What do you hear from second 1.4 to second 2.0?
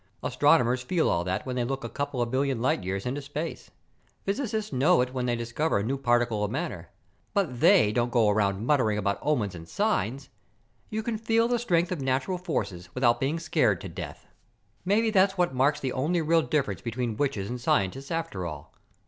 when they look a